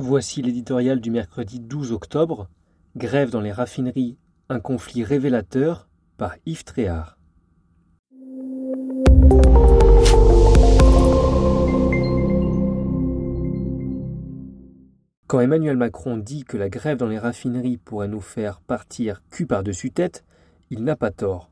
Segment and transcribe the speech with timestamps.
[0.00, 2.48] Voici l'éditorial du mercredi 12 octobre.
[2.94, 4.16] Grève dans les raffineries,
[4.48, 7.18] un conflit révélateur par Yves Tréhard.
[15.26, 19.46] Quand Emmanuel Macron dit que la grève dans les raffineries pourrait nous faire partir cul
[19.46, 20.24] par-dessus tête,
[20.70, 21.50] il n'a pas tort.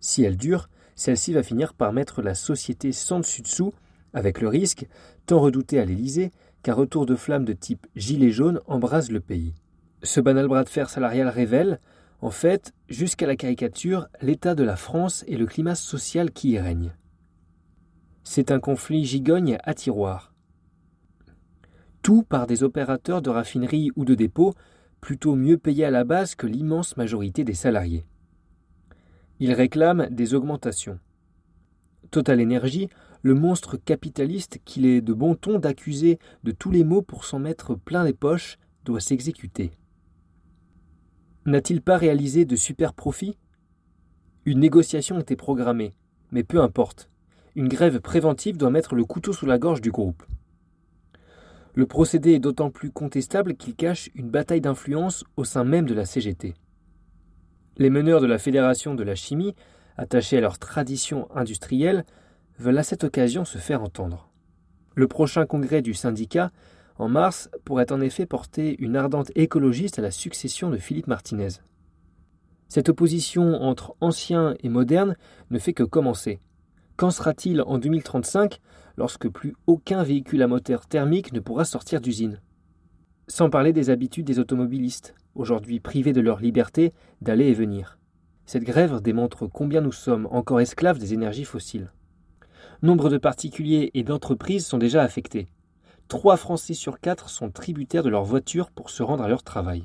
[0.00, 3.72] Si elle dure, celle-ci va finir par mettre la société sans dessus dessous,
[4.12, 4.86] avec le risque,
[5.24, 6.30] tant redouté à l'Élysée,
[6.66, 9.54] qu'un retour de flamme de type gilet jaune embrase le pays.
[10.02, 11.78] Ce banal bras de fer salarial révèle,
[12.20, 16.58] en fait, jusqu'à la caricature, l'état de la France et le climat social qui y
[16.58, 16.92] règne.
[18.24, 20.34] C'est un conflit gigogne à tiroir.
[22.02, 24.52] Tout par des opérateurs de raffinerie ou de dépôt,
[25.00, 28.08] plutôt mieux payés à la base que l'immense majorité des salariés.
[29.38, 30.98] Ils réclament des augmentations.
[32.10, 32.88] Total Energy
[33.22, 37.40] le monstre capitaliste qu'il est de bon ton d'accuser de tous les maux pour s'en
[37.40, 39.72] mettre plein les poches doit s'exécuter.
[41.44, 43.36] N'a-t-il pas réalisé de super profits?
[44.44, 45.94] Une négociation était programmée,
[46.30, 47.10] mais peu importe.
[47.56, 50.22] Une grève préventive doit mettre le couteau sous la gorge du groupe.
[51.74, 55.94] Le procédé est d'autant plus contestable qu'il cache une bataille d'influence au sein même de
[55.94, 56.54] la CGT.
[57.76, 59.54] Les meneurs de la Fédération de la chimie,
[59.96, 62.04] attachés à leur tradition industrielle,
[62.58, 64.30] veulent à cette occasion se faire entendre.
[64.94, 66.50] Le prochain congrès du syndicat,
[66.98, 71.60] en mars, pourrait en effet porter une ardente écologiste à la succession de Philippe Martinez.
[72.68, 75.16] Cette opposition entre anciens et modernes
[75.50, 76.40] ne fait que commencer.
[76.96, 78.60] Qu'en sera-t-il en 2035
[78.96, 82.40] lorsque plus aucun véhicule à moteur thermique ne pourra sortir d'usine?
[83.28, 87.98] Sans parler des habitudes des automobilistes, aujourd'hui privés de leur liberté d'aller et venir.
[88.46, 91.90] Cette grève démontre combien nous sommes encore esclaves des énergies fossiles.
[92.80, 95.48] Nombre de particuliers et d'entreprises sont déjà affectés.
[96.08, 99.84] Trois Français sur quatre sont tributaires de leur voiture pour se rendre à leur travail.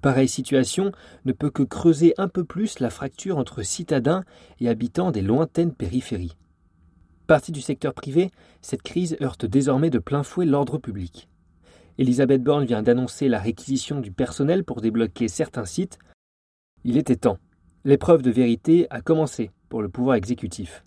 [0.00, 0.90] Pareille situation
[1.24, 4.24] ne peut que creuser un peu plus la fracture entre citadins
[4.60, 6.36] et habitants des lointaines périphéries.
[7.26, 8.30] Partie du secteur privé,
[8.60, 11.28] cette crise heurte désormais de plein fouet l'ordre public.
[11.96, 15.98] Elisabeth Borne vient d'annoncer la réquisition du personnel pour débloquer certains sites.
[16.82, 17.38] Il était temps.
[17.86, 20.82] L'épreuve de vérité a commencé pour le pouvoir exécutif.